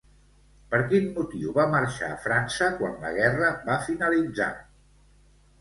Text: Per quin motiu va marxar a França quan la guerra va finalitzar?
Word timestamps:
Per 0.71 0.79
quin 0.93 1.11
motiu 1.17 1.51
va 1.57 1.67
marxar 1.75 2.09
a 2.13 2.17
França 2.25 2.71
quan 2.81 2.97
la 3.07 3.13
guerra 3.21 3.53
va 3.71 3.79
finalitzar? 3.91 4.53